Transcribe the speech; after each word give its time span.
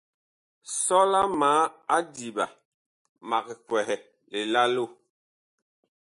Sɔla 0.83 1.21
ma 1.39 1.49
adiɓa, 1.97 2.45
mag 3.29 3.45
kwɛhɛ 3.67 3.95
lilalo. 4.31 4.83